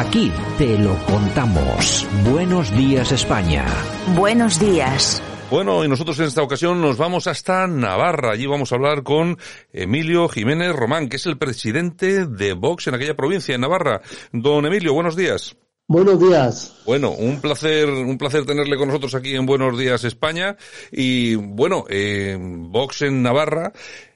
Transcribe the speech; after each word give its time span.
Aquí 0.00 0.32
te 0.56 0.78
lo 0.78 0.96
contamos. 1.04 2.08
Buenos 2.24 2.74
días 2.74 3.12
España. 3.12 3.66
Buenos 4.16 4.58
días. 4.58 5.22
Bueno, 5.50 5.84
y 5.84 5.88
nosotros 5.88 6.18
en 6.20 6.24
esta 6.24 6.42
ocasión 6.42 6.80
nos 6.80 6.96
vamos 6.96 7.26
hasta 7.26 7.66
Navarra. 7.66 8.32
Allí 8.32 8.46
vamos 8.46 8.72
a 8.72 8.76
hablar 8.76 9.02
con 9.02 9.36
Emilio 9.74 10.26
Jiménez 10.30 10.74
Román, 10.74 11.10
que 11.10 11.16
es 11.16 11.26
el 11.26 11.36
presidente 11.36 12.24
de 12.24 12.54
Vox 12.54 12.86
en 12.86 12.94
aquella 12.94 13.14
provincia, 13.14 13.54
en 13.54 13.60
Navarra. 13.60 14.00
Don 14.32 14.64
Emilio, 14.64 14.94
buenos 14.94 15.16
días. 15.16 15.54
Buenos 15.86 16.20
días. 16.20 16.76
Bueno, 16.86 17.10
un 17.10 17.40
placer, 17.40 17.90
un 17.90 18.16
placer 18.16 18.46
tenerle 18.46 18.76
con 18.78 18.86
nosotros 18.86 19.12
aquí 19.16 19.34
en 19.34 19.44
Buenos 19.44 19.76
Días 19.76 20.04
España. 20.04 20.56
Y 20.92 21.34
bueno, 21.34 21.84
eh, 21.90 22.38
Vox 22.40 23.02
en 23.02 23.22
Navarra, 23.22 23.72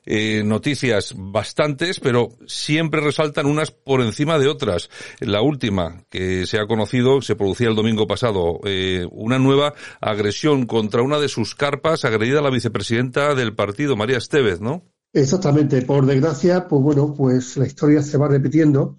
eh, 0.06 0.42
noticias 0.44 1.14
bastantes, 1.16 2.00
pero 2.00 2.30
siempre 2.46 3.00
resaltan 3.00 3.46
unas 3.46 3.70
por 3.70 4.00
encima 4.00 4.38
de 4.38 4.48
otras. 4.48 4.90
La 5.20 5.42
última 5.42 6.04
que 6.10 6.46
se 6.46 6.58
ha 6.58 6.66
conocido, 6.66 7.22
se 7.22 7.36
producía 7.36 7.68
el 7.68 7.74
domingo 7.74 8.06
pasado, 8.06 8.60
eh, 8.64 9.06
una 9.10 9.38
nueva 9.38 9.74
agresión 10.00 10.66
contra 10.66 11.02
una 11.02 11.18
de 11.18 11.28
sus 11.28 11.54
carpas, 11.54 12.04
agredida 12.04 12.40
a 12.40 12.42
la 12.42 12.50
vicepresidenta 12.50 13.34
del 13.34 13.54
partido, 13.54 13.96
María 13.96 14.18
Estevez, 14.18 14.60
¿no? 14.60 14.82
Exactamente. 15.12 15.82
Por 15.82 16.06
desgracia, 16.06 16.66
pues 16.66 16.82
bueno, 16.82 17.14
pues 17.14 17.56
la 17.56 17.66
historia 17.66 18.02
se 18.02 18.18
va 18.18 18.28
repitiendo 18.28 18.98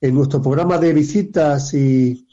en 0.00 0.14
nuestro 0.14 0.42
programa 0.42 0.78
de 0.78 0.92
visitas 0.92 1.72
y 1.72 2.26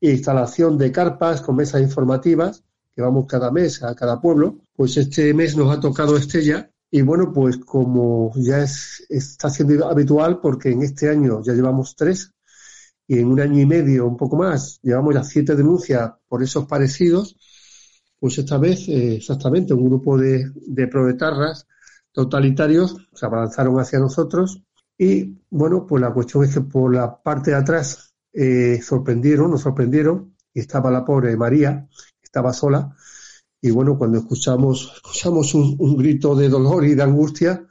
instalación 0.00 0.78
de 0.78 0.90
carpas 0.90 1.42
con 1.42 1.56
mesas 1.56 1.82
informativas, 1.82 2.64
que 2.94 3.02
vamos 3.02 3.26
cada 3.28 3.50
mes 3.50 3.82
a 3.82 3.94
cada 3.94 4.20
pueblo, 4.20 4.58
pues 4.74 4.96
este 4.96 5.32
mes 5.32 5.56
nos 5.56 5.74
ha 5.74 5.80
tocado 5.80 6.16
Estella. 6.16 6.71
Y 6.92 7.00
bueno, 7.02 7.32
pues 7.32 7.56
como 7.56 8.32
ya 8.36 8.58
es, 8.62 9.06
está 9.08 9.48
siendo 9.48 9.88
habitual, 9.88 10.40
porque 10.40 10.70
en 10.70 10.82
este 10.82 11.08
año 11.08 11.42
ya 11.42 11.54
llevamos 11.54 11.96
tres, 11.96 12.32
y 13.06 13.18
en 13.18 13.28
un 13.28 13.40
año 13.40 13.60
y 13.60 13.66
medio, 13.66 14.06
un 14.06 14.16
poco 14.18 14.36
más, 14.36 14.78
llevamos 14.82 15.14
ya 15.14 15.24
siete 15.24 15.56
denuncias 15.56 16.12
por 16.28 16.42
esos 16.42 16.66
parecidos, 16.66 17.36
pues 18.20 18.36
esta 18.38 18.58
vez, 18.58 18.88
eh, 18.88 19.16
exactamente, 19.16 19.72
un 19.74 19.86
grupo 19.86 20.18
de, 20.18 20.52
de 20.54 20.86
proletarras 20.86 21.66
totalitarios 22.12 22.94
se 23.14 23.24
abalanzaron 23.26 23.80
hacia 23.80 23.98
nosotros 23.98 24.62
y 24.98 25.40
bueno, 25.48 25.86
pues 25.86 26.02
la 26.02 26.12
cuestión 26.12 26.44
es 26.44 26.54
que 26.54 26.60
por 26.60 26.94
la 26.94 27.22
parte 27.22 27.52
de 27.52 27.56
atrás 27.56 28.14
eh, 28.34 28.80
sorprendieron, 28.82 29.50
nos 29.50 29.62
sorprendieron, 29.62 30.36
y 30.52 30.60
estaba 30.60 30.90
la 30.90 31.04
pobre 31.04 31.36
María, 31.36 31.88
estaba 32.22 32.52
sola, 32.52 32.94
y 33.62 33.70
bueno, 33.70 33.96
cuando 33.96 34.18
escuchamos, 34.18 34.92
escuchamos 34.96 35.54
un, 35.54 35.96
grito 35.96 36.34
de 36.34 36.48
dolor 36.48 36.84
y 36.84 36.94
de 36.96 37.02
angustia, 37.04 37.64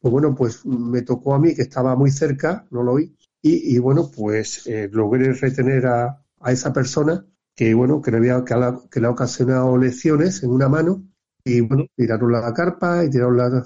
pues 0.00 0.10
bueno, 0.10 0.34
pues 0.34 0.64
me 0.64 1.02
tocó 1.02 1.34
a 1.34 1.38
mí, 1.38 1.54
que 1.54 1.62
estaba 1.62 1.94
muy 1.94 2.10
cerca, 2.10 2.66
no 2.70 2.82
lo 2.82 2.92
oí, 2.92 3.14
y, 3.42 3.78
bueno, 3.78 4.10
pues 4.10 4.66
eh, 4.66 4.88
logré 4.90 5.32
retener 5.32 5.86
a, 5.86 6.24
a, 6.40 6.52
esa 6.52 6.72
persona 6.72 7.24
que 7.54 7.74
bueno, 7.74 8.00
que 8.00 8.10
le, 8.10 8.18
había, 8.18 8.44
que, 8.44 8.54
que 8.90 9.00
le 9.00 9.06
ha 9.06 9.10
ocasionado 9.10 9.76
lesiones 9.76 10.42
en 10.42 10.50
una 10.50 10.68
mano, 10.68 11.04
y 11.44 11.60
bueno, 11.60 11.86
tiraron 11.94 12.32
la 12.32 12.52
carpa 12.54 13.04
y 13.04 13.10
tiraron 13.10 13.36
la, 13.36 13.64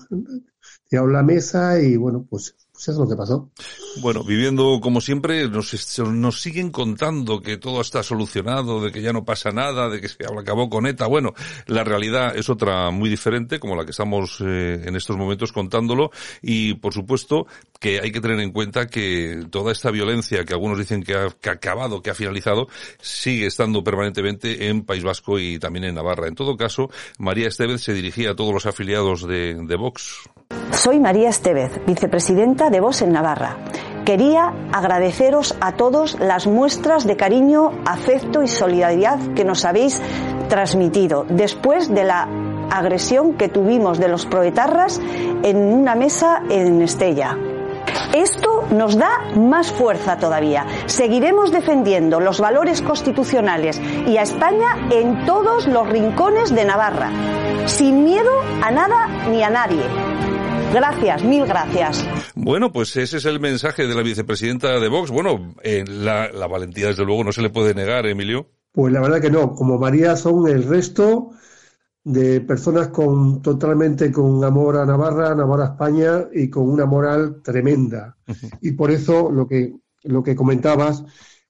tiraron 0.89 1.13
la 1.13 1.23
mesa, 1.23 1.81
y 1.81 1.97
bueno, 1.97 2.27
pues 2.29 2.57
pues 2.85 2.97
es 2.97 3.01
lo 3.01 3.09
que 3.09 3.15
pasó. 3.15 3.49
Bueno, 4.01 4.25
viviendo 4.25 4.81
como 4.81 5.01
siempre, 5.01 5.49
nos, 5.49 5.99
nos 6.01 6.43
siguen 6.43 6.71
contando 6.71 7.41
que 7.41 7.57
todo 7.57 7.81
está 7.81 8.03
solucionado, 8.03 8.81
de 8.81 8.91
que 8.91 9.03
ya 9.03 9.13
no 9.13 9.25
pasa 9.25 9.51
nada, 9.51 9.89
de 9.89 10.01
que 10.01 10.09
se 10.09 10.17
acabó 10.25 10.69
con 10.69 10.87
ETA. 10.87 11.07
Bueno, 11.07 11.33
la 11.67 11.85
realidad 11.85 12.37
es 12.37 12.51
otra 12.51 12.91
muy 12.91 13.09
diferente, 13.09 13.61
como 13.61 13.77
la 13.77 13.85
que 13.85 13.93
estamos 13.93 14.41
eh, 14.41 14.83
en 14.85 14.97
estos 14.97 15.17
momentos 15.17 15.53
contándolo, 15.53 16.11
y 16.43 16.75
por 16.75 16.93
supuesto 16.93 17.47
que 17.79 18.01
hay 18.01 18.11
que 18.11 18.21
tener 18.21 18.41
en 18.41 18.51
cuenta 18.51 18.89
que 18.89 19.47
toda 19.51 19.71
esta 19.71 19.93
violencia 19.93 20.45
que 20.45 20.55
algunos 20.55 20.79
dicen 20.79 21.05
que 21.05 21.15
ha, 21.15 21.29
que 21.31 21.51
ha 21.51 21.53
acabado, 21.53 22.03
que 22.03 22.11
ha 22.11 22.15
finalizado, 22.15 22.67
sigue 23.01 23.47
estando 23.47 23.85
permanentemente 23.85 24.69
en 24.69 24.83
País 24.83 25.05
Vasco 25.05 25.39
y 25.39 25.61
también 25.61 25.85
en 25.85 25.95
Navarra. 25.95 26.27
En 26.27 26.35
todo 26.35 26.57
caso, 26.57 26.91
María 27.19 27.47
Estevez 27.47 27.83
se 27.83 27.95
dirigía 27.95 28.33
a 28.33 28.35
todos 28.35 28.53
los 28.53 28.67
afiliados 28.67 29.27
de, 29.27 29.55
de 29.55 29.77
Vox. 29.77 30.29
Soy 30.73 30.99
María 30.99 31.29
Estevez, 31.29 31.81
vicepresidenta 31.87 32.71
de 32.71 32.81
Vox 32.81 33.03
en 33.03 33.13
Navarra. 33.13 33.59
Quería 34.07 34.53
agradeceros 34.73 35.55
a 35.61 35.73
todos 35.73 36.19
las 36.19 36.47
muestras 36.47 37.07
de 37.07 37.17
cariño, 37.17 37.71
afecto 37.85 38.43
y 38.43 38.49
solidaridad 38.49 39.19
que 39.35 39.45
nos 39.45 39.65
habéis 39.67 40.01
transmitido 40.49 41.25
después 41.29 41.95
de 41.95 42.05
la 42.05 42.27
agresión 42.71 43.35
que 43.35 43.49
tuvimos 43.49 43.99
de 43.99 44.09
los 44.09 44.25
proetarras 44.25 44.99
en 45.43 45.59
una 45.59 45.95
mesa 45.95 46.43
en 46.49 46.81
Estella. 46.81 47.37
Esto 48.15 48.65
nos 48.71 48.97
da 48.97 49.11
más 49.37 49.71
fuerza 49.71 50.17
todavía. 50.17 50.67
Seguiremos 50.87 51.53
defendiendo 51.53 52.19
los 52.19 52.41
valores 52.41 52.81
constitucionales 52.81 53.81
y 54.07 54.17
a 54.17 54.23
España 54.23 54.89
en 54.91 55.27
todos 55.27 55.67
los 55.67 55.87
rincones 55.89 56.53
de 56.55 56.65
Navarra, 56.65 57.11
sin 57.67 58.05
miedo 58.05 58.33
a 58.63 58.71
nada 58.71 59.07
ni 59.31 59.43
a 59.43 59.51
nadie. 59.51 60.32
Gracias, 60.73 61.23
mil 61.25 61.45
gracias. 61.45 62.07
Bueno, 62.35 62.73
pues 62.73 62.97
ese 62.97 63.19
es 63.19 63.27
el 63.27 63.41
mensaje 63.41 63.87
de 63.87 63.95
la 63.95 64.03
vicepresidenta 64.03 64.81
de 64.81 64.89
Vox. 64.89 65.11
Bueno, 65.11 65.55
eh, 65.63 65.85
la, 65.87 66.33
la, 66.33 66.47
valentía 66.47 66.87
desde 66.87 67.05
luego 67.05 67.25
no 67.25 67.33
se 67.33 67.43
le 67.43 67.51
puede 67.51 67.75
negar, 67.75 68.07
Emilio. 68.07 68.49
Pues 68.73 68.91
la 68.91 69.03
verdad 69.03 69.21
que 69.21 69.31
no. 69.31 69.55
Como 69.55 69.79
María 69.79 70.17
son 70.17 70.49
el 70.49 70.65
resto 70.65 71.33
de 72.03 72.41
personas 72.41 72.89
con 72.89 73.43
totalmente 73.43 74.11
con 74.11 74.43
amor 74.43 74.79
a 74.79 74.87
Navarra, 74.87 75.33
amor 75.33 75.61
a 75.61 75.67
España 75.67 76.25
y 76.33 76.49
con 76.49 76.69
una 76.71 76.87
moral 76.87 77.43
tremenda. 77.43 78.17
Uh 78.27 78.33
-huh. 78.33 78.59
Y 78.63 78.73
por 78.73 78.91
eso 78.91 79.31
lo 79.31 79.47
que 79.47 79.75
lo 80.05 80.23
que 80.23 80.35
comentabas 80.35 81.05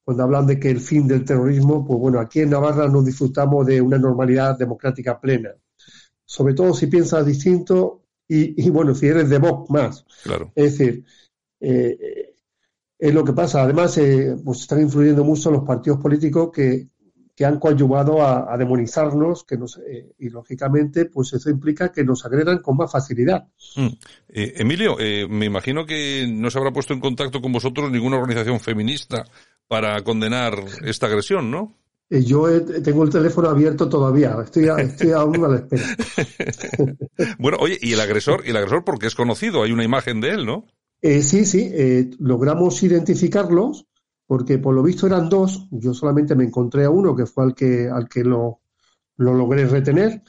cuando 0.05 0.25
hablan 0.25 0.47
de 0.47 0.59
que 0.59 0.69
el 0.69 0.81
fin 0.81 1.07
del 1.07 1.25
terrorismo, 1.25 1.87
pues 1.87 1.99
bueno, 1.99 2.19
aquí 2.19 2.41
en 2.41 2.51
Navarra 2.51 2.89
nos 2.89 3.05
disfrutamos 3.05 3.65
de 3.67 3.81
una 3.81 3.99
normalidad 3.99 4.59
democrática 4.59 5.21
plena. 5.21 5.51
Sobre 6.25 6.55
todo 6.55 6.75
si 6.75 6.89
piensas 6.89 7.25
distinto 7.25 8.02
y, 8.35 8.67
y, 8.67 8.71
bueno, 8.71 8.95
si 8.95 9.07
eres 9.07 9.29
de 9.29 9.39
Vox 9.39 9.71
más. 9.71 10.05
Claro. 10.23 10.53
Es 10.55 10.79
decir, 10.79 11.05
eh, 11.61 12.35
es 12.99 13.15
lo 13.15 13.25
que 13.25 13.33
pasa. 13.33 13.63
Además, 13.63 13.99
eh, 13.99 14.37
pues 14.45 14.61
están 14.61 14.81
influyendo 14.81 15.25
mucho 15.25 15.51
los 15.51 15.65
partidos 15.65 15.99
políticos 16.01 16.51
que, 16.55 16.89
que 17.35 17.45
han 17.45 17.59
coadyuvado 17.59 18.23
a, 18.23 18.53
a 18.53 18.57
demonizarnos, 18.57 19.45
que 19.45 19.57
nos, 19.57 19.79
eh, 19.79 20.13
y 20.19 20.29
lógicamente, 20.29 21.07
pues 21.07 21.33
eso 21.33 21.51
implica 21.51 21.91
que 21.91 22.05
nos 22.05 22.25
agredan 22.25 22.59
con 22.59 22.77
más 22.77 22.93
facilidad. 22.93 23.49
Mm. 23.77 23.87
Eh, 24.29 24.53
Emilio, 24.57 24.97
eh, 25.01 25.27
me 25.29 25.47
imagino 25.47 25.87
que 25.87 26.27
no 26.29 26.51
se 26.51 26.59
habrá 26.59 26.73
puesto 26.73 26.93
en 26.93 27.01
contacto 27.01 27.41
con 27.41 27.53
vosotros 27.53 27.91
ninguna 27.91 28.19
organización 28.19 28.61
feminista 28.61 29.25
para 29.67 30.03
condenar 30.03 30.55
esta 30.85 31.07
agresión, 31.07 31.51
¿no? 31.51 31.82
Eh, 32.13 32.23
yo 32.23 32.63
tengo 32.83 33.05
el 33.05 33.11
teléfono 33.11 33.49
abierto 33.49 33.89
todavía, 33.89 34.37
estoy, 34.45 34.69
a, 34.69 34.77
estoy 34.77 35.13
aún 35.13 35.43
a 35.47 35.49
la 35.49 35.57
espera. 35.57 35.83
bueno, 37.39 37.57
oye, 37.59 37.79
¿y 37.81 37.95
el 37.95 38.01
agresor? 38.01 38.43
¿Y 38.45 38.51
el 38.51 38.57
agresor 38.59 38.85
porque 38.85 39.07
es 39.07 39.15
conocido? 39.15 39.63
Hay 39.63 39.73
una 39.73 39.83
imagen 39.83 40.21
de 40.21 40.29
él, 40.29 40.45
¿no? 40.45 40.67
Eh, 41.01 41.23
sí, 41.23 41.47
sí, 41.47 41.71
eh, 41.73 42.11
logramos 42.19 42.83
identificarlos 42.83 43.87
porque 44.27 44.59
por 44.59 44.75
lo 44.75 44.83
visto 44.83 45.07
eran 45.07 45.31
dos, 45.31 45.67
yo 45.71 45.95
solamente 45.95 46.35
me 46.35 46.45
encontré 46.45 46.85
a 46.85 46.91
uno 46.91 47.17
que 47.17 47.25
fue 47.25 47.45
al 47.45 47.55
que, 47.55 47.89
al 47.89 48.11
que 48.11 48.25
lo, 48.25 48.61
lo 49.17 49.33
logré 49.33 49.67
retener 49.67 50.23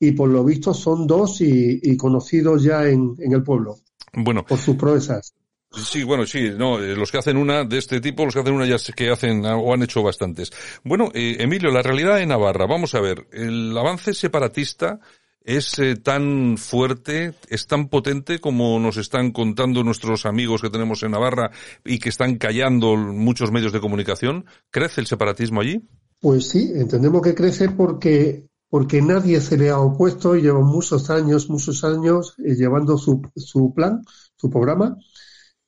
y 0.00 0.12
por 0.12 0.30
lo 0.30 0.42
visto 0.44 0.72
son 0.72 1.06
dos 1.06 1.42
y, 1.42 1.78
y 1.82 1.94
conocidos 1.98 2.62
ya 2.62 2.88
en, 2.88 3.14
en, 3.18 3.34
el 3.34 3.42
pueblo. 3.42 3.76
Bueno. 4.14 4.46
Por 4.46 4.58
sus 4.58 4.76
proezas. 4.76 5.34
Sí, 5.70 6.02
bueno, 6.02 6.26
sí, 6.26 6.50
no, 6.56 6.78
eh, 6.78 6.96
los 6.96 7.12
que 7.12 7.18
hacen 7.18 7.36
una 7.36 7.64
de 7.64 7.76
este 7.76 8.00
tipo, 8.00 8.24
los 8.24 8.32
que 8.32 8.40
hacen 8.40 8.54
una 8.54 8.66
ya 8.66 8.76
que 8.94 9.10
hacen 9.10 9.44
o 9.44 9.74
han 9.74 9.82
hecho 9.82 10.02
bastantes. 10.02 10.50
Bueno, 10.82 11.10
eh, 11.12 11.36
Emilio, 11.40 11.70
la 11.70 11.82
realidad 11.82 12.20
en 12.20 12.30
Navarra, 12.30 12.66
vamos 12.66 12.94
a 12.94 13.00
ver, 13.00 13.26
el 13.32 13.76
avance 13.76 14.14
separatista 14.14 14.98
es 15.42 15.78
eh, 15.78 15.96
tan 15.96 16.56
fuerte, 16.56 17.34
es 17.48 17.66
tan 17.66 17.88
potente 17.88 18.38
como 18.38 18.80
nos 18.80 18.96
están 18.96 19.30
contando 19.30 19.84
nuestros 19.84 20.24
amigos 20.24 20.62
que 20.62 20.70
tenemos 20.70 21.02
en 21.02 21.12
Navarra 21.12 21.50
y 21.84 21.98
que 21.98 22.08
están 22.08 22.36
callando 22.36 22.96
muchos 22.96 23.52
medios 23.52 23.72
de 23.72 23.80
comunicación. 23.80 24.46
¿Crece 24.70 25.02
el 25.02 25.06
separatismo 25.06 25.60
allí? 25.60 25.86
Pues 26.20 26.48
sí, 26.48 26.72
entendemos 26.74 27.22
que 27.22 27.34
crece 27.34 27.68
porque 27.70 28.46
porque 28.70 29.00
nadie 29.00 29.40
se 29.40 29.56
le 29.56 29.70
ha 29.70 29.78
opuesto 29.78 30.36
y 30.36 30.42
lleva 30.42 30.60
muchos 30.60 31.08
años, 31.08 31.48
muchos 31.48 31.84
años 31.84 32.34
llevando 32.36 32.98
su, 32.98 33.22
su 33.34 33.72
plan, 33.72 34.02
su 34.36 34.50
programa 34.50 34.98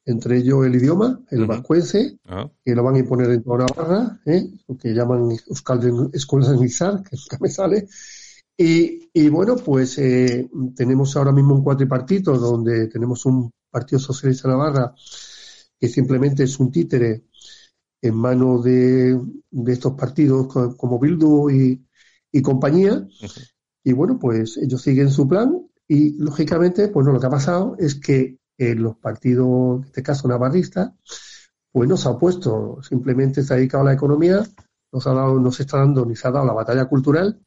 entre 0.05 0.39
ellos 0.39 0.67
el 0.67 0.75
idioma, 0.75 1.21
el 1.31 1.47
vascuense, 1.47 2.19
ah. 2.27 2.51
que 2.65 2.75
lo 2.75 2.83
van 2.83 2.97
a 2.97 2.99
imponer 3.01 3.31
en 3.31 3.43
toda 3.43 3.67
Navarra, 3.67 4.21
¿eh? 4.27 4.51
lo 4.67 4.77
que 4.77 4.95
llaman 4.95 5.31
escuelas 6.13 6.61
Nizar, 6.61 7.03
que 7.03 7.17
nunca 7.17 7.39
me 7.41 7.49
sale. 7.49 7.89
Y, 8.57 9.09
y 9.13 9.29
bueno, 9.29 9.57
pues 9.57 9.99
eh, 9.99 10.49
tenemos 10.75 11.17
ahora 11.17 11.33
mismo 11.33 11.55
un 11.55 11.65
cuatripartito 11.65 12.37
donde 12.37 12.89
tenemos 12.89 13.25
un 13.25 13.51
Partido 13.71 13.99
Socialista 13.99 14.49
Navarra 14.49 14.95
que 15.79 15.89
simplemente 15.89 16.43
es 16.43 16.59
un 16.61 16.71
títere 16.71 17.25
en 18.03 18.15
manos 18.15 18.65
de, 18.65 19.19
de 19.51 19.73
estos 19.73 19.95
partidos 19.95 20.47
como 20.77 20.99
Bildu 20.99 21.51
y, 21.51 21.87
y 22.33 22.43
compañía. 22.43 23.07
Y 23.83 23.93
bueno, 23.93 24.19
pues 24.19 24.59
ellos 24.59 24.83
siguen 24.83 25.11
su 25.11 25.27
plan 25.27 25.57
y 25.89 26.19
lógicamente, 26.19 26.89
pues 26.89 27.07
no, 27.07 27.13
lo 27.13 27.21
que 27.21 27.27
ha 27.27 27.31
pasado 27.31 27.77
es 27.79 27.95
que 27.95 28.40
eh, 28.61 28.75
los 28.75 28.95
partidos, 28.97 29.79
en 29.79 29.85
este 29.87 30.03
caso 30.03 30.29
navarristas, 30.29 30.91
pues 31.73 31.89
no 31.89 31.97
se 31.97 32.09
ha 32.09 32.11
opuesto, 32.11 32.79
simplemente 32.83 33.43
se 33.43 33.55
ha 33.55 33.57
dedicado 33.57 33.85
a 33.85 33.87
la 33.87 33.95
economía, 33.95 34.43
no 34.93 35.01
se, 35.01 35.09
ha 35.09 35.15
dado, 35.15 35.41
no 35.41 35.51
se 35.51 35.63
está 35.63 35.79
dando 35.79 36.05
ni 36.05 36.15
se 36.15 36.29
ha 36.29 36.31
dado 36.31 36.45
la 36.45 36.53
batalla 36.53 36.85
cultural. 36.85 37.41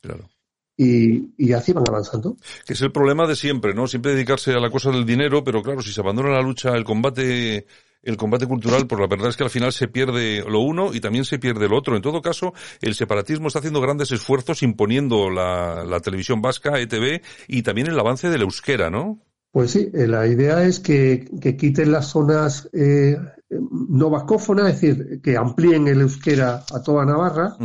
Y, 0.76 1.36
y, 1.38 1.54
así 1.54 1.72
van 1.72 1.84
avanzando. 1.88 2.36
Que 2.66 2.74
es 2.74 2.82
el 2.82 2.92
problema 2.92 3.28
de 3.28 3.36
siempre, 3.36 3.76
¿no? 3.76 3.86
Siempre 3.86 4.14
dedicarse 4.14 4.54
a 4.54 4.60
la 4.60 4.72
cosa 4.72 4.90
del 4.90 5.06
dinero, 5.06 5.44
pero 5.44 5.62
claro, 5.62 5.84
si 5.84 5.94
se 5.94 6.02
abandona 6.02 6.30
la 6.30 6.42
lucha, 6.42 6.72
el 6.72 6.84
combate 6.84 7.68
el 8.02 8.18
combate 8.18 8.48
cultural, 8.48 8.88
pues 8.88 9.00
la 9.00 9.06
verdad 9.06 9.30
es 9.30 9.38
que 9.38 9.44
al 9.44 9.52
final 9.52 9.72
se 9.72 9.88
pierde 9.88 10.44
lo 10.50 10.62
uno 10.62 10.96
y 10.96 11.00
también 11.00 11.26
se 11.26 11.38
pierde 11.38 11.70
lo 11.70 11.78
otro. 11.78 11.96
En 11.96 12.02
todo 12.02 12.24
caso, 12.24 12.56
el 12.82 12.96
separatismo 12.96 13.48
está 13.48 13.60
haciendo 13.60 13.82
grandes 13.82 14.12
esfuerzos 14.12 14.64
imponiendo 14.64 15.30
la, 15.30 15.84
la 15.86 16.00
televisión 16.00 16.42
vasca, 16.42 16.80
ETV, 16.80 17.22
y 17.48 17.62
también 17.62 17.86
el 17.86 18.00
avance 18.00 18.30
del 18.30 18.42
euskera, 18.42 18.90
¿no? 18.90 19.20
Pues 19.54 19.72
sí, 19.72 19.92
eh, 19.94 20.08
la 20.08 20.26
idea 20.26 20.64
es 20.64 20.80
que, 20.80 21.30
que 21.40 21.56
quiten 21.56 21.92
las 21.92 22.08
zonas 22.08 22.70
eh, 22.74 23.16
no 23.50 24.10
vascófonas, 24.10 24.74
es 24.74 24.82
decir, 24.82 25.22
que 25.22 25.38
amplíen 25.38 25.88
el 25.88 26.02
euskera 26.02 26.64
a 26.74 26.82
toda 26.82 27.06
Navarra. 27.06 27.56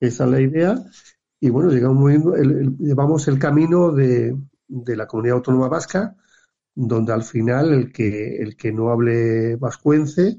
Esa 0.00 0.24
es 0.24 0.30
la 0.30 0.40
idea. 0.40 0.74
Y 1.38 1.50
bueno, 1.50 1.70
llegamos, 1.70 2.10
el, 2.12 2.76
llevamos 2.78 3.28
el 3.28 3.38
camino 3.38 3.92
de, 3.92 4.34
de 4.66 4.96
la 4.96 5.06
comunidad 5.06 5.36
autónoma 5.36 5.68
vasca 5.68 6.16
donde 6.80 7.12
al 7.12 7.24
final 7.24 7.72
el 7.72 7.92
que, 7.92 8.36
el 8.36 8.56
que 8.56 8.70
no 8.70 8.90
hable 8.90 9.56
vascuence 9.56 10.38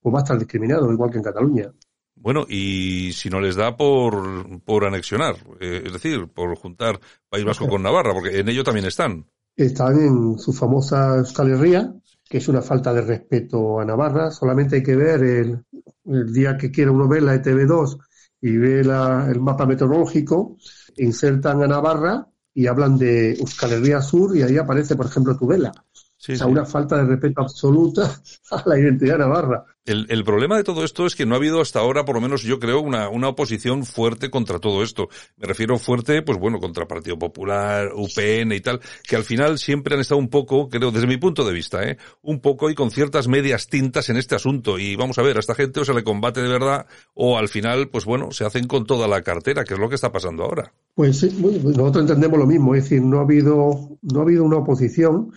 pues 0.00 0.14
va 0.14 0.18
a 0.18 0.22
estar 0.22 0.38
discriminado, 0.38 0.92
igual 0.92 1.10
que 1.10 1.16
en 1.16 1.24
Cataluña. 1.24 1.72
Bueno, 2.14 2.44
y 2.46 3.12
si 3.14 3.30
no 3.30 3.40
les 3.40 3.56
da 3.56 3.76
por, 3.76 4.62
por 4.64 4.84
anexionar, 4.84 5.36
eh, 5.60 5.84
es 5.86 5.92
decir, 5.92 6.28
por 6.28 6.54
juntar 6.56 7.00
País 7.30 7.44
Vasco 7.44 7.66
con 7.70 7.82
Navarra, 7.82 8.12
porque 8.12 8.38
en 8.38 8.48
ello 8.48 8.64
también 8.64 8.86
están. 8.86 9.24
Están 9.58 9.98
en 9.98 10.38
su 10.38 10.52
famosa 10.52 11.16
Euskal 11.16 12.00
que 12.28 12.38
es 12.38 12.46
una 12.46 12.62
falta 12.62 12.94
de 12.94 13.00
respeto 13.02 13.80
a 13.80 13.84
Navarra. 13.84 14.30
Solamente 14.30 14.76
hay 14.76 14.82
que 14.84 14.94
ver 14.94 15.20
el, 15.24 15.64
el 16.04 16.32
día 16.32 16.56
que 16.56 16.70
quiera 16.70 16.92
uno 16.92 17.08
ver 17.08 17.24
la 17.24 17.34
ETV2 17.34 17.98
y 18.40 18.56
ve 18.56 18.84
la, 18.84 19.26
el 19.28 19.40
mapa 19.40 19.66
meteorológico, 19.66 20.58
insertan 20.96 21.60
a 21.64 21.66
Navarra 21.66 22.28
y 22.54 22.68
hablan 22.68 22.96
de 22.98 23.32
Euskal 23.32 24.00
Sur 24.00 24.36
y 24.36 24.42
ahí 24.42 24.56
aparece, 24.56 24.94
por 24.94 25.06
ejemplo, 25.06 25.36
Tudela. 25.36 25.72
Sí, 26.16 26.34
o 26.34 26.36
sea, 26.36 26.46
una 26.46 26.64
falta 26.64 26.96
de 26.96 27.04
respeto 27.06 27.40
absoluta 27.40 28.22
a 28.52 28.62
la 28.64 28.78
identidad 28.78 29.18
navarra. 29.18 29.64
El, 29.88 30.06
el, 30.10 30.22
problema 30.22 30.58
de 30.58 30.64
todo 30.64 30.84
esto 30.84 31.06
es 31.06 31.16
que 31.16 31.24
no 31.24 31.34
ha 31.34 31.38
habido 31.38 31.62
hasta 31.62 31.80
ahora, 31.80 32.04
por 32.04 32.14
lo 32.14 32.20
menos 32.20 32.42
yo 32.42 32.58
creo, 32.58 32.80
una, 32.80 33.08
una 33.08 33.28
oposición 33.28 33.86
fuerte 33.86 34.28
contra 34.28 34.58
todo 34.58 34.82
esto. 34.82 35.08
Me 35.38 35.46
refiero 35.46 35.78
fuerte, 35.78 36.20
pues 36.20 36.38
bueno, 36.38 36.60
contra 36.60 36.86
Partido 36.86 37.18
Popular, 37.18 37.92
UPN 37.94 38.52
y 38.52 38.60
tal, 38.60 38.80
que 39.02 39.16
al 39.16 39.24
final 39.24 39.58
siempre 39.58 39.94
han 39.94 40.00
estado 40.00 40.18
un 40.18 40.28
poco, 40.28 40.68
creo, 40.68 40.90
desde 40.90 41.06
mi 41.06 41.16
punto 41.16 41.42
de 41.42 41.54
vista, 41.54 41.82
¿eh? 41.84 41.96
un 42.20 42.40
poco 42.40 42.68
y 42.68 42.74
con 42.74 42.90
ciertas 42.90 43.28
medias 43.28 43.68
tintas 43.68 44.10
en 44.10 44.18
este 44.18 44.34
asunto. 44.34 44.78
Y 44.78 44.94
vamos 44.94 45.18
a 45.18 45.22
ver, 45.22 45.38
a 45.38 45.40
esta 45.40 45.54
gente 45.54 45.80
o 45.80 45.86
se 45.86 45.94
le 45.94 46.04
combate 46.04 46.42
de 46.42 46.50
verdad 46.50 46.86
o 47.14 47.38
al 47.38 47.48
final, 47.48 47.88
pues 47.88 48.04
bueno, 48.04 48.30
se 48.30 48.44
hacen 48.44 48.66
con 48.66 48.84
toda 48.84 49.08
la 49.08 49.22
cartera, 49.22 49.64
que 49.64 49.72
es 49.72 49.80
lo 49.80 49.88
que 49.88 49.94
está 49.94 50.12
pasando 50.12 50.44
ahora. 50.44 50.74
Pues 50.94 51.20
sí, 51.20 51.34
nosotros 51.40 52.02
entendemos 52.02 52.38
lo 52.38 52.46
mismo, 52.46 52.74
es 52.74 52.84
decir, 52.84 53.00
no 53.00 53.20
ha 53.20 53.22
habido, 53.22 53.98
no 54.02 54.20
ha 54.20 54.22
habido 54.22 54.44
una 54.44 54.58
oposición 54.58 55.32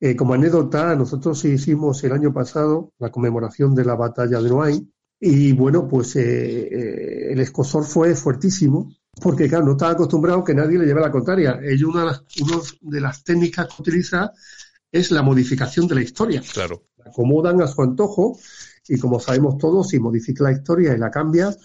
eh, 0.00 0.16
como 0.16 0.34
anécdota, 0.34 0.94
nosotros 0.94 1.44
hicimos 1.44 2.02
el 2.04 2.12
año 2.12 2.32
pasado 2.32 2.92
la 2.98 3.10
conmemoración 3.10 3.74
de 3.74 3.84
la 3.84 3.94
batalla 3.94 4.40
de 4.40 4.48
Noain 4.50 4.92
y 5.20 5.52
bueno, 5.52 5.88
pues 5.88 6.16
eh, 6.16 6.22
eh, 6.22 7.32
el 7.32 7.40
escosor 7.40 7.84
fue 7.84 8.14
fuertísimo 8.14 8.92
porque 9.20 9.48
claro, 9.48 9.64
no 9.64 9.72
estaba 9.72 9.92
acostumbrado 9.92 10.42
que 10.42 10.54
nadie 10.54 10.78
le 10.78 10.86
lleve 10.86 11.00
la 11.00 11.10
contraria. 11.10 11.60
Ellos 11.62 11.90
una 11.90 12.00
de 12.00 12.06
las, 12.06 12.22
una 12.40 12.60
de 12.80 13.00
las 13.00 13.22
técnicas 13.22 13.68
que 13.68 13.82
utiliza 13.82 14.32
es 14.90 15.10
la 15.10 15.22
modificación 15.22 15.86
de 15.86 15.94
la 15.94 16.02
historia. 16.02 16.42
Claro. 16.52 16.82
La 16.98 17.10
acomodan 17.10 17.62
a 17.62 17.68
su 17.68 17.80
antojo 17.80 18.38
y 18.88 18.98
como 18.98 19.20
sabemos 19.20 19.56
todos, 19.56 19.88
si 19.88 19.98
modifica 19.98 20.44
la 20.44 20.52
historia 20.52 20.94
y 20.94 20.98
la 20.98 21.10
cambia 21.10 21.56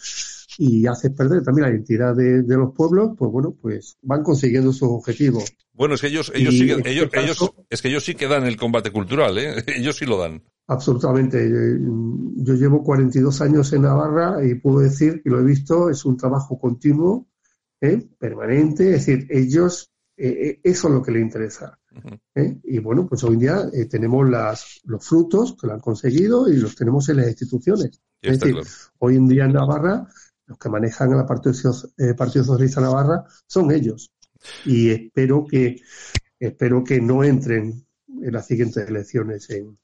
y 0.57 0.85
hace 0.87 1.09
perder 1.09 1.43
también 1.43 1.67
la 1.67 1.73
identidad 1.73 2.15
de, 2.15 2.43
de 2.43 2.57
los 2.57 2.73
pueblos, 2.73 3.11
pues 3.17 3.31
bueno, 3.31 3.55
pues 3.59 3.97
van 4.01 4.23
consiguiendo 4.23 4.71
sus 4.71 4.89
objetivos. 4.89 5.45
Bueno, 5.79 5.95
es 5.95 6.01
que 6.01 6.07
ellos, 6.07 6.29
ellos 6.35 6.55
sí, 6.55 6.69
este 6.69 6.91
ellos, 6.91 7.09
ellos, 7.13 7.53
es 7.69 7.81
que 7.81 7.87
ellos 7.87 8.03
sí 8.03 8.13
que 8.13 8.27
dan 8.27 8.45
el 8.45 8.57
combate 8.57 8.91
cultural, 8.91 9.37
¿eh? 9.37 9.63
Ellos 9.77 9.95
sí 9.95 10.05
lo 10.05 10.17
dan. 10.17 10.43
Absolutamente. 10.67 11.49
Yo 11.49 12.53
llevo 12.55 12.83
42 12.83 13.39
años 13.39 13.71
en 13.71 13.83
Navarra 13.83 14.45
y 14.45 14.55
puedo 14.55 14.79
decir 14.79 15.21
que 15.23 15.29
lo 15.29 15.39
he 15.39 15.43
visto, 15.43 15.89
es 15.89 16.03
un 16.03 16.17
trabajo 16.17 16.59
continuo, 16.59 17.29
¿eh? 17.79 18.05
permanente, 18.19 18.93
es 18.93 19.05
decir, 19.05 19.25
ellos, 19.29 19.93
eh, 20.17 20.27
eh 20.27 20.59
eso 20.65 20.89
es 20.89 20.93
lo 20.95 21.01
que 21.01 21.13
les 21.13 21.21
interesa. 21.21 21.79
¿eh? 22.35 22.59
Y 22.65 22.79
bueno, 22.79 23.07
pues 23.07 23.23
hoy 23.23 23.35
en 23.35 23.39
día 23.39 23.69
eh, 23.71 23.85
tenemos 23.85 24.29
las, 24.29 24.81
los 24.83 25.07
frutos 25.07 25.55
que 25.55 25.65
lo 25.65 25.75
han 25.75 25.79
conseguido 25.79 26.49
y 26.49 26.57
los 26.57 26.75
tenemos 26.75 27.07
en 27.07 27.17
las 27.17 27.29
instituciones. 27.29 28.01
Es 28.21 28.37
decir, 28.37 28.57
hoy 28.97 29.15
en 29.15 29.29
día 29.29 29.45
en 29.45 29.53
Navarra, 29.53 30.05
los 30.45 30.57
que 30.57 30.67
manejan 30.67 31.13
el 31.13 31.25
Partido, 31.25 31.53
Partido 32.17 32.43
Socialista 32.43 32.81
Navarra 32.81 33.23
son 33.47 33.71
ellos 33.71 34.11
y 34.65 34.89
espero 34.91 35.45
que 35.45 35.81
espero 36.39 36.83
que 36.83 37.01
no 37.01 37.23
entren 37.23 37.85
en 38.21 38.33
las 38.33 38.47
siguientes 38.47 38.87
elecciones 38.87 39.49
en, 39.49 39.77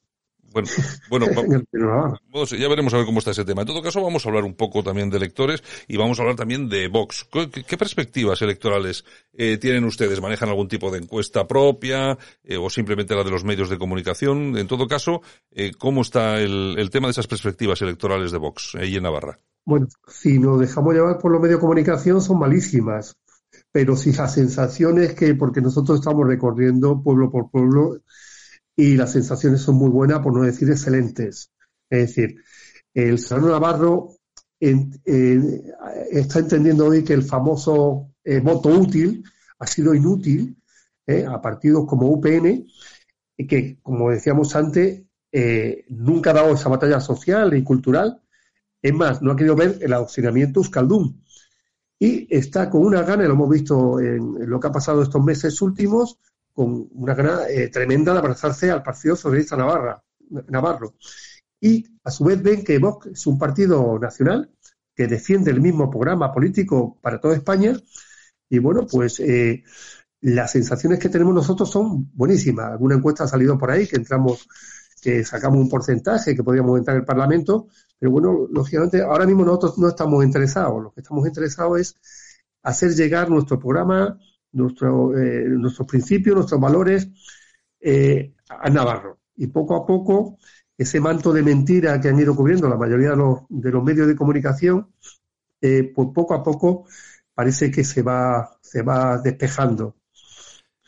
bueno, 0.52 0.68
bueno, 1.10 1.26
ya 2.58 2.68
veremos 2.68 2.94
a 2.94 2.96
ver 2.96 3.06
cómo 3.06 3.18
está 3.18 3.32
ese 3.32 3.44
tema. 3.44 3.62
En 3.62 3.66
todo 3.66 3.82
caso, 3.82 4.02
vamos 4.02 4.24
a 4.24 4.28
hablar 4.28 4.44
un 4.44 4.54
poco 4.54 4.82
también 4.82 5.10
de 5.10 5.18
electores 5.18 5.62
y 5.86 5.96
vamos 5.96 6.18
a 6.18 6.22
hablar 6.22 6.36
también 6.36 6.68
de 6.68 6.88
Vox. 6.88 7.28
¿Qué, 7.30 7.76
perspectivas 7.76 8.40
electorales 8.40 9.04
eh, 9.34 9.58
tienen 9.58 9.84
ustedes? 9.84 10.20
¿Manejan 10.20 10.48
algún 10.48 10.68
tipo 10.68 10.90
de 10.90 10.98
encuesta 10.98 11.46
propia 11.46 12.16
eh, 12.42 12.56
o 12.56 12.70
simplemente 12.70 13.14
la 13.14 13.24
de 13.24 13.30
los 13.30 13.44
medios 13.44 13.68
de 13.68 13.78
comunicación? 13.78 14.56
En 14.56 14.66
todo 14.66 14.86
caso, 14.86 15.20
eh, 15.50 15.72
¿cómo 15.76 16.02
está 16.02 16.40
el, 16.40 16.76
el, 16.78 16.90
tema 16.90 17.08
de 17.08 17.12
esas 17.12 17.26
perspectivas 17.26 17.82
electorales 17.82 18.32
de 18.32 18.38
Vox 18.38 18.76
ahí 18.76 18.96
en 18.96 19.02
Navarra? 19.02 19.38
Bueno, 19.66 19.88
si 20.08 20.38
nos 20.38 20.60
dejamos 20.60 20.94
llevar 20.94 21.18
por 21.18 21.32
los 21.32 21.40
medios 21.40 21.58
de 21.58 21.60
comunicación, 21.60 22.22
son 22.22 22.38
malísimas 22.38 23.16
pero 23.72 23.96
si 23.96 24.12
la 24.12 24.28
sensación 24.28 24.98
es 25.00 25.14
que, 25.14 25.34
porque 25.34 25.60
nosotros 25.60 26.00
estamos 26.00 26.26
recorriendo 26.26 27.02
pueblo 27.02 27.30
por 27.30 27.50
pueblo 27.50 28.00
y 28.74 28.96
las 28.96 29.12
sensaciones 29.12 29.60
son 29.60 29.76
muy 29.76 29.90
buenas, 29.90 30.20
por 30.20 30.34
no 30.34 30.42
decir 30.42 30.70
excelentes. 30.70 31.50
Es 31.88 32.08
decir, 32.08 32.36
el 32.94 33.18
Serrano 33.18 33.48
Navarro 33.48 34.16
está 34.58 36.38
entendiendo 36.38 36.86
hoy 36.86 37.04
que 37.04 37.12
el 37.12 37.22
famoso 37.22 38.12
eh, 38.24 38.40
voto 38.40 38.68
útil 38.70 39.22
ha 39.58 39.66
sido 39.66 39.94
inútil 39.94 40.56
eh, 41.06 41.24
a 41.26 41.40
partidos 41.40 41.86
como 41.86 42.08
UPN, 42.08 42.66
que, 43.48 43.78
como 43.82 44.10
decíamos 44.10 44.56
antes, 44.56 45.02
eh, 45.30 45.84
nunca 45.88 46.30
ha 46.30 46.34
dado 46.34 46.54
esa 46.54 46.68
batalla 46.68 47.00
social 47.00 47.54
y 47.56 47.62
cultural. 47.62 48.22
Es 48.82 48.94
más, 48.94 49.22
no 49.22 49.32
ha 49.32 49.36
querido 49.36 49.56
ver 49.56 49.78
el 49.80 49.92
adoctrinamiento 49.92 50.60
euskaldún 50.60 51.22
y 51.98 52.26
está 52.34 52.68
con 52.68 52.84
una 52.84 53.02
gana, 53.02 53.24
lo 53.24 53.34
hemos 53.34 53.48
visto 53.48 54.00
en, 54.00 54.48
lo 54.48 54.60
que 54.60 54.68
ha 54.68 54.72
pasado 54.72 55.02
estos 55.02 55.22
meses 55.22 55.60
últimos, 55.62 56.18
con 56.52 56.88
una 56.92 57.14
gana 57.14 57.48
eh, 57.48 57.68
tremenda 57.68 58.12
de 58.12 58.18
abrazarse 58.18 58.70
al 58.70 58.82
Partido 58.82 59.16
Socialista 59.16 59.56
Navarra, 59.56 60.02
Navarro. 60.48 60.94
Y 61.60 61.86
a 62.04 62.10
su 62.10 62.24
vez 62.24 62.42
ven 62.42 62.64
que 62.64 62.78
Vox 62.78 63.06
es 63.06 63.26
un 63.26 63.38
partido 63.38 63.98
nacional 63.98 64.50
que 64.94 65.06
defiende 65.06 65.50
el 65.50 65.60
mismo 65.60 65.90
programa 65.90 66.32
político 66.32 66.98
para 67.00 67.20
toda 67.20 67.36
España. 67.36 67.74
Y 68.48 68.58
bueno, 68.58 68.86
pues 68.86 69.20
eh, 69.20 69.62
las 70.20 70.52
sensaciones 70.52 70.98
que 70.98 71.08
tenemos 71.08 71.34
nosotros 71.34 71.70
son 71.70 72.10
buenísimas. 72.14 72.72
Alguna 72.72 72.96
encuesta 72.96 73.24
ha 73.24 73.28
salido 73.28 73.58
por 73.58 73.70
ahí 73.70 73.86
que 73.86 73.96
entramos, 73.96 74.48
que 75.00 75.24
sacamos 75.24 75.58
un 75.58 75.68
porcentaje 75.68 76.34
que 76.34 76.42
podríamos 76.42 76.78
entrar 76.78 76.96
en 76.96 77.02
el 77.02 77.06
Parlamento, 77.06 77.68
pero 77.98 78.12
bueno, 78.12 78.46
lógicamente, 78.50 79.02
ahora 79.02 79.26
mismo 79.26 79.44
nosotros 79.44 79.78
no 79.78 79.88
estamos 79.88 80.24
interesados. 80.24 80.82
Lo 80.82 80.92
que 80.92 81.00
estamos 81.00 81.26
interesados 81.26 81.80
es 81.80 81.96
hacer 82.62 82.90
llegar 82.94 83.30
nuestro 83.30 83.58
programa, 83.58 84.18
nuestro, 84.52 85.16
eh, 85.16 85.44
nuestros 85.48 85.86
principios, 85.88 86.36
nuestros 86.36 86.60
valores 86.60 87.08
eh, 87.80 88.34
a 88.48 88.68
Navarro. 88.70 89.18
Y 89.36 89.46
poco 89.48 89.76
a 89.76 89.86
poco, 89.86 90.38
ese 90.76 91.00
manto 91.00 91.32
de 91.32 91.42
mentira 91.42 92.00
que 92.00 92.08
han 92.08 92.18
ido 92.18 92.36
cubriendo 92.36 92.68
la 92.68 92.76
mayoría 92.76 93.10
de 93.10 93.16
los, 93.16 93.40
de 93.48 93.70
los 93.70 93.82
medios 93.82 94.06
de 94.06 94.16
comunicación, 94.16 94.88
eh, 95.60 95.90
pues 95.94 96.08
poco 96.14 96.34
a 96.34 96.42
poco 96.42 96.86
parece 97.34 97.70
que 97.70 97.84
se 97.84 98.02
va, 98.02 98.58
se 98.60 98.82
va 98.82 99.18
despejando. 99.18 99.96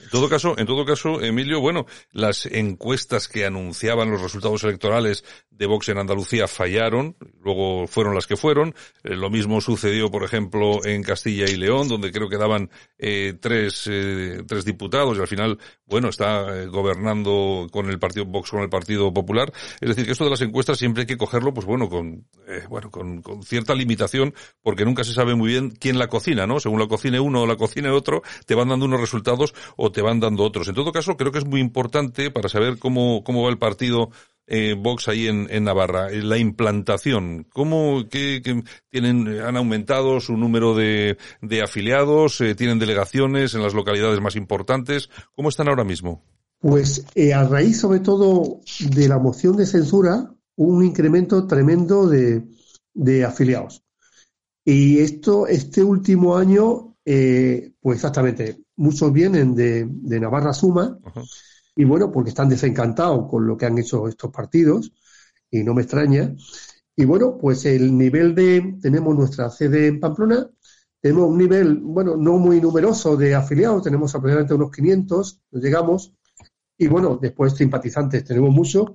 En 0.00 0.10
todo 0.10 0.28
caso, 0.28 0.56
en 0.56 0.66
todo 0.66 0.84
caso, 0.84 1.20
Emilio, 1.20 1.60
bueno, 1.60 1.86
las 2.12 2.46
encuestas 2.46 3.26
que 3.26 3.44
anunciaban 3.44 4.10
los 4.10 4.22
resultados 4.22 4.62
electorales 4.62 5.24
de 5.50 5.66
Vox 5.66 5.88
en 5.88 5.98
Andalucía 5.98 6.46
fallaron, 6.46 7.16
luego 7.42 7.88
fueron 7.88 8.14
las 8.14 8.28
que 8.28 8.36
fueron. 8.36 8.74
Eh, 9.02 9.16
lo 9.16 9.28
mismo 9.28 9.60
sucedió, 9.60 10.08
por 10.08 10.22
ejemplo, 10.22 10.84
en 10.84 11.02
Castilla 11.02 11.46
y 11.50 11.56
León, 11.56 11.88
donde 11.88 12.12
creo 12.12 12.28
que 12.28 12.36
daban 12.36 12.70
eh, 12.96 13.34
tres, 13.40 13.88
eh, 13.90 14.44
tres 14.46 14.64
diputados 14.64 15.18
y 15.18 15.20
al 15.20 15.26
final, 15.26 15.58
bueno, 15.84 16.08
está 16.10 16.64
gobernando 16.66 17.66
con 17.72 17.90
el 17.90 17.98
partido 17.98 18.24
Vox, 18.24 18.50
con 18.50 18.60
el 18.60 18.68
Partido 18.68 19.12
Popular. 19.12 19.52
Es 19.80 19.88
decir, 19.88 20.06
que 20.06 20.12
esto 20.12 20.24
de 20.24 20.30
las 20.30 20.40
encuestas 20.42 20.78
siempre 20.78 21.02
hay 21.02 21.06
que 21.06 21.16
cogerlo, 21.16 21.52
pues 21.52 21.66
bueno, 21.66 21.88
con, 21.88 22.28
bueno, 22.68 22.90
con, 22.92 23.20
con 23.20 23.42
cierta 23.42 23.74
limitación, 23.74 24.34
porque 24.62 24.84
nunca 24.84 25.02
se 25.02 25.12
sabe 25.12 25.34
muy 25.34 25.48
bien 25.48 25.70
quién 25.70 25.98
la 25.98 26.06
cocina, 26.06 26.46
¿no? 26.46 26.60
Según 26.60 26.78
la 26.78 26.86
cocine 26.86 27.18
uno 27.18 27.42
o 27.42 27.46
la 27.46 27.56
cocine 27.56 27.90
otro, 27.90 28.22
te 28.46 28.54
van 28.54 28.68
dando 28.68 28.86
unos 28.86 29.00
resultados 29.00 29.54
o 29.76 29.87
te 29.92 30.02
van 30.02 30.20
dando 30.20 30.44
otros. 30.44 30.68
En 30.68 30.74
todo 30.74 30.92
caso, 30.92 31.16
creo 31.16 31.32
que 31.32 31.38
es 31.38 31.46
muy 31.46 31.60
importante 31.60 32.30
para 32.30 32.48
saber 32.48 32.78
cómo, 32.78 33.22
cómo 33.24 33.42
va 33.42 33.50
el 33.50 33.58
partido 33.58 34.10
eh, 34.46 34.74
Vox 34.78 35.08
ahí 35.08 35.26
en, 35.26 35.64
Navarra, 35.64 36.10
eh, 36.10 36.22
la 36.22 36.38
implantación, 36.38 37.46
¿cómo 37.52 38.08
que, 38.08 38.40
tienen, 38.88 39.40
han 39.40 39.56
aumentado 39.56 40.20
su 40.20 40.36
número 40.36 40.74
de, 40.74 41.18
afiliados, 41.62 42.40
eh, 42.40 42.54
tienen 42.54 42.78
delegaciones 42.78 43.54
en 43.54 43.62
las 43.62 43.74
localidades 43.74 44.20
más 44.20 44.36
importantes, 44.36 45.10
¿cómo 45.34 45.50
están 45.50 45.68
ahora 45.68 45.84
mismo? 45.84 46.24
Pues 46.60 47.04
eh, 47.14 47.34
a 47.34 47.44
raíz 47.44 47.78
sobre 47.78 48.00
todo 48.00 48.60
de 48.80 49.08
la 49.08 49.18
moción 49.18 49.56
de 49.56 49.66
censura, 49.66 50.34
un 50.56 50.84
incremento 50.84 51.46
tremendo 51.46 52.08
de, 52.08 52.42
de 52.94 53.24
afiliados. 53.24 53.84
Y 54.64 54.98
esto, 54.98 55.46
este 55.46 55.82
último 55.82 56.36
año, 56.36 56.96
eh, 57.04 57.72
pues 57.80 57.96
exactamente, 57.96 58.58
muchos 58.78 59.12
vienen 59.12 59.54
de, 59.54 59.86
de 59.86 60.20
Navarra 60.20 60.52
Suma, 60.52 60.98
y 61.76 61.84
bueno, 61.84 62.10
porque 62.10 62.30
están 62.30 62.48
desencantados 62.48 63.28
con 63.28 63.46
lo 63.46 63.56
que 63.56 63.66
han 63.66 63.78
hecho 63.78 64.08
estos 64.08 64.30
partidos, 64.30 64.92
y 65.50 65.62
no 65.62 65.74
me 65.74 65.82
extraña. 65.82 66.34
Y 66.96 67.04
bueno, 67.04 67.38
pues 67.38 67.64
el 67.66 67.96
nivel 67.96 68.34
de, 68.34 68.78
tenemos 68.80 69.14
nuestra 69.14 69.50
sede 69.50 69.86
en 69.86 70.00
Pamplona, 70.00 70.48
tenemos 71.00 71.28
un 71.28 71.38
nivel, 71.38 71.76
bueno, 71.76 72.16
no 72.16 72.38
muy 72.38 72.60
numeroso 72.60 73.16
de 73.16 73.34
afiliados, 73.34 73.84
tenemos 73.84 74.14
aproximadamente 74.14 74.54
unos 74.54 74.70
500, 74.70 75.42
llegamos, 75.52 76.14
y 76.76 76.88
bueno, 76.88 77.18
después 77.20 77.54
simpatizantes 77.54 78.24
tenemos 78.24 78.50
muchos, 78.50 78.90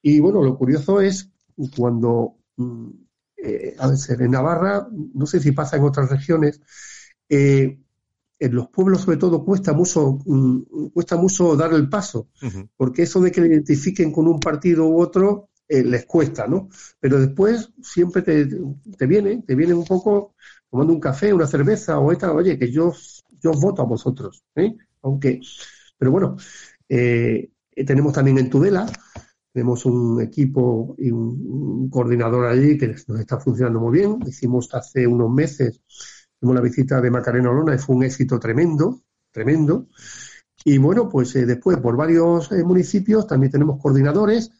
y 0.00 0.20
bueno, 0.20 0.42
lo 0.42 0.56
curioso 0.56 1.00
es 1.00 1.30
cuando, 1.76 2.36
mm, 2.56 2.88
eh, 3.36 3.76
a 3.78 3.88
veces 3.88 4.18
en 4.18 4.30
Navarra, 4.30 4.86
no 4.90 5.26
sé 5.26 5.40
si 5.40 5.52
pasa 5.52 5.76
en 5.76 5.84
otras 5.84 6.10
regiones, 6.10 6.60
eh, 7.28 7.83
en 8.44 8.54
los 8.54 8.68
pueblos 8.68 9.02
sobre 9.02 9.16
todo 9.16 9.44
cuesta 9.44 9.72
mucho, 9.72 10.18
mm, 10.24 10.88
cuesta 10.92 11.16
mucho 11.16 11.56
dar 11.56 11.72
el 11.72 11.88
paso, 11.88 12.28
porque 12.76 13.02
eso 13.02 13.20
de 13.20 13.32
que 13.32 13.40
le 13.40 13.48
identifiquen 13.48 14.12
con 14.12 14.28
un 14.28 14.40
partido 14.40 14.86
u 14.86 15.00
otro 15.00 15.48
eh, 15.66 15.82
les 15.82 16.04
cuesta, 16.04 16.46
¿no? 16.46 16.68
Pero 17.00 17.18
después 17.20 17.72
siempre 17.82 18.22
te, 18.22 18.46
te 18.98 19.06
viene, 19.06 19.42
te 19.46 19.54
viene 19.54 19.72
un 19.72 19.84
poco 19.84 20.34
tomando 20.70 20.92
un 20.92 21.00
café, 21.00 21.32
una 21.32 21.46
cerveza 21.46 21.98
o 21.98 22.12
esta, 22.12 22.32
oye, 22.32 22.58
que 22.58 22.70
yo, 22.70 22.92
yo 23.40 23.52
voto 23.52 23.82
a 23.82 23.86
vosotros, 23.86 24.44
¿eh? 24.56 24.74
Aunque, 25.02 25.40
pero 25.96 26.10
bueno, 26.10 26.36
eh, 26.88 27.50
tenemos 27.86 28.12
también 28.12 28.38
en 28.38 28.50
Tudela, 28.50 28.86
tenemos 29.54 29.86
un 29.86 30.20
equipo 30.20 30.96
y 30.98 31.10
un, 31.10 31.88
coordinador 31.88 32.46
allí 32.46 32.76
que 32.76 32.88
nos 32.88 33.20
está 33.20 33.38
funcionando 33.38 33.80
muy 33.80 34.00
bien. 34.00 34.18
Hicimos 34.26 34.74
hace 34.74 35.06
unos 35.06 35.30
meses 35.32 35.80
la 36.52 36.60
visita 36.60 37.00
de 37.00 37.10
Macarena 37.10 37.50
Olona 37.50 37.74
y 37.74 37.78
fue 37.78 37.96
un 37.96 38.04
éxito 38.04 38.38
tremendo, 38.38 39.02
tremendo. 39.30 39.86
Y 40.64 40.78
bueno, 40.78 41.08
pues 41.08 41.34
eh, 41.36 41.46
después 41.46 41.78
por 41.78 41.96
varios 41.96 42.50
eh, 42.52 42.64
municipios 42.64 43.26
también 43.26 43.52
tenemos 43.52 43.80
coordinadores 43.80 44.50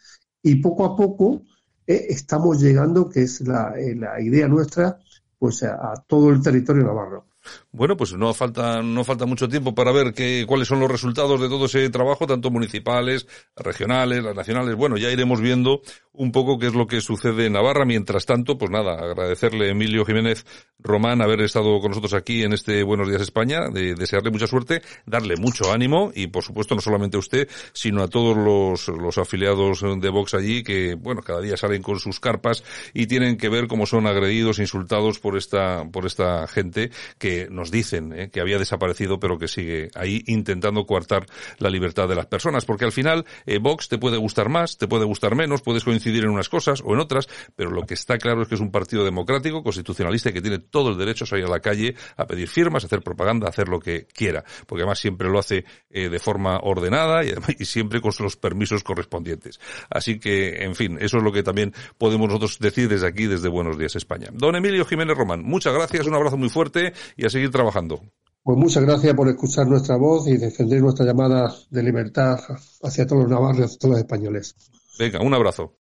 y 0.43 0.57
poco 0.57 0.85
a 0.85 0.97
poco 0.97 1.43
eh, 1.87 2.07
estamos 2.09 2.61
llegando, 2.61 3.09
que 3.09 3.23
es 3.23 3.41
la, 3.41 3.75
la 3.97 4.21
idea 4.21 4.49
nuestra, 4.49 4.99
pues 5.38 5.62
a, 5.62 5.93
a, 5.93 5.95
todo 6.07 6.31
el 6.31 6.43
territorio 6.43 6.85
navarro. 6.85 7.26
Bueno, 7.73 7.97
pues 7.97 8.13
no 8.15 8.33
falta, 8.35 8.83
no 8.83 9.05
falta 9.05 9.27
mucho 9.27 9.49
tiempo 9.49 9.75
para 9.75 9.93
ver 9.93 10.15
qué, 10.15 10.45
cuáles 10.47 10.69
son 10.69 10.81
los 10.81 10.91
resultados 10.91 11.41
de 11.41 11.49
todo 11.49 11.67
ese 11.67 11.89
trabajo, 11.91 12.27
tanto 12.27 12.51
municipales, 12.51 13.27
regionales, 13.57 14.23
las 14.23 14.35
nacionales. 14.35 14.75
Bueno, 14.77 14.97
ya 14.97 15.11
iremos 15.11 15.41
viendo 15.41 15.81
un 16.13 16.33
poco 16.33 16.59
qué 16.59 16.69
es 16.69 16.75
lo 16.75 16.87
que 16.87 17.01
sucede 17.01 17.47
en 17.47 17.55
Navarra. 17.55 17.85
Mientras 17.85 18.27
tanto, 18.27 18.57
pues 18.57 18.71
nada, 18.71 18.95
agradecerle 18.95 19.67
a 19.67 19.71
Emilio 19.71 20.05
Jiménez 20.05 20.45
Román 20.79 21.23
haber 21.23 21.41
estado 21.41 21.81
con 21.81 21.91
nosotros 21.91 22.15
aquí 22.15 22.43
en 22.43 22.53
este 22.53 22.83
Buenos 22.83 23.09
Días 23.09 23.23
España, 23.23 23.69
de 23.73 23.95
desearle 23.95 24.31
mucha 24.31 24.47
suerte, 24.47 24.83
darle 25.07 25.37
mucho 25.37 25.73
ánimo 25.73 26.13
y, 26.15 26.29
por 26.29 26.43
supuesto, 26.43 26.75
no 26.75 26.81
solamente 26.81 27.17
a 27.17 27.21
usted, 27.21 27.49
sino 27.73 28.03
a 28.03 28.09
todos 28.09 28.37
los, 28.37 28.89
los 28.89 29.19
afiliados 29.19 29.83
de 29.83 30.09
Vox 30.09 30.35
allí 30.35 30.63
que, 30.63 30.95
bueno, 30.95 31.23
cada 31.23 31.41
día 31.41 31.57
salen 31.57 31.83
con 31.83 31.99
sus 31.99 32.21
carpas 32.21 32.63
y 32.93 33.07
tienen 33.07 33.37
que 33.37 33.49
ver 33.49 33.67
cómo 33.67 33.87
son 33.87 34.07
agredidos, 34.07 34.59
insultados 34.59 35.19
por 35.19 35.37
esta, 35.37 35.85
por 35.91 36.07
esta 36.07 36.47
gente 36.47 36.91
que 37.19 37.34
nos 37.50 37.71
dicen 37.71 38.12
eh, 38.12 38.31
que 38.31 38.41
había 38.41 38.59
desaparecido 38.59 39.19
pero 39.19 39.38
que 39.38 39.49
sigue 39.49 39.91
ahí 39.95 40.23
intentando 40.26 40.87
coartar 40.87 41.26
la 41.59 41.71
libertad 41.71 42.09
de 42.09 42.14
las 42.14 42.26
personas. 42.26 42.64
Porque 42.64 42.85
al 42.85 42.93
final 42.93 43.25
eh, 43.47 43.59
Vox 43.59 43.88
te 43.88 43.99
puede 43.99 44.17
gustar 44.17 44.49
más, 44.49 44.79
te 44.79 44.88
puede 44.88 45.05
gustar 45.05 45.35
menos, 45.35 45.62
puedes 45.62 45.85
coincidir 45.85 46.25
en 46.25 46.31
unas 46.31 46.49
cosas 46.49 46.83
o 46.85 46.95
en 46.95 47.00
otras, 47.00 47.29
pero 47.57 47.71
lo 47.71 47.83
que 47.83 47.95
está 47.95 48.19
claro 48.19 48.43
es 48.43 48.49
que 48.49 48.55
es 48.55 48.61
un 48.61 48.71
partido 48.71 49.05
democrático, 49.05 49.62
constitucionalista 49.62 50.31
y 50.31 50.33
que 50.33 50.43
tiene 50.43 50.59
todo 50.59 50.91
el 50.91 50.99
derecho 50.99 51.25
a 51.25 51.26
salir 51.26 51.45
a 51.45 51.49
la 51.49 51.61
calle 51.61 51.95
a 52.17 52.26
pedir 52.26 52.49
firmas, 52.49 52.85
a 52.85 52.87
hacer 52.87 53.03
propaganda, 53.03 53.47
a 53.47 53.50
hacer 53.50 53.69
lo 53.69 53.81
que 53.81 54.07
quiera. 54.07 54.45
Porque 54.67 54.83
además 54.83 54.99
siempre 54.99 55.29
lo 55.29 55.38
hace 55.38 55.64
eh, 55.91 56.09
de 56.09 56.19
forma 56.19 56.59
ordenada 56.62 57.25
y, 57.59 57.64
siempre 57.64 58.00
con 58.00 58.12
los 58.21 58.37
permisos 58.37 58.83
correspondientes. 58.85 59.61
Así 59.91 60.19
que, 60.19 60.64
en 60.64 60.75
fin, 60.75 60.99
eso 61.00 61.19
es 61.19 61.23
lo 61.23 61.33
que 61.33 61.43
también 61.43 61.73
podemos 61.99 62.29
nosotros 62.29 62.59
decir 62.59 62.88
desde 62.88 63.07
aquí, 63.07 63.26
desde 63.26 63.49
Buenos 63.49 63.79
Días 63.79 63.97
España. 63.97 64.29
Don 64.33 64.57
Emilio 64.57 64.85
Jiménez 64.85 65.17
Román, 65.17 65.43
muchas 65.43 65.73
gracias, 65.73 66.07
un 66.07 66.14
abrazo 66.14 66.37
muy 66.37 66.49
fuerte 66.49 66.93
y 67.25 67.26
a 67.26 67.31
seguir 67.31 67.50
trabajando. 67.50 68.02
Pues 68.43 68.59
muchas 68.59 68.85
gracias 68.85 69.14
por 69.14 69.28
escuchar 69.28 69.66
nuestra 69.66 69.97
voz 69.97 70.28
y 70.28 70.37
defender 70.37 70.83
nuestra 70.83 71.07
llamada 71.07 71.54
de 71.71 71.83
libertad 71.83 72.38
hacia 72.83 73.07
todos 73.07 73.23
los 73.23 73.31
navarros, 73.31 73.64
hacia 73.64 73.78
todos 73.78 73.93
los 73.93 74.00
españoles. 74.00 74.54
Venga, 74.99 75.21
un 75.21 75.33
abrazo. 75.33 75.73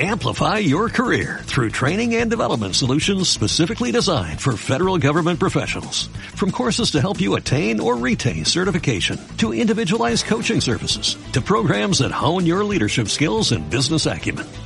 Amplify 0.00 0.58
your 0.58 0.88
career 0.88 1.40
through 1.42 1.70
training 1.70 2.14
and 2.14 2.30
development 2.30 2.76
solutions 2.76 3.28
specifically 3.28 3.90
designed 3.90 4.40
for 4.40 4.56
federal 4.56 4.96
government 4.96 5.40
professionals. 5.40 6.06
From 6.36 6.52
courses 6.52 6.92
to 6.92 7.00
help 7.00 7.20
you 7.20 7.34
attain 7.34 7.80
or 7.80 7.96
retain 7.96 8.44
certification, 8.44 9.18
to 9.38 9.52
individualized 9.52 10.26
coaching 10.26 10.60
services, 10.60 11.16
to 11.32 11.40
programs 11.40 11.98
that 11.98 12.12
hone 12.12 12.46
your 12.46 12.62
leadership 12.62 13.08
skills 13.08 13.50
and 13.50 13.68
business 13.70 14.06
acumen, 14.06 14.46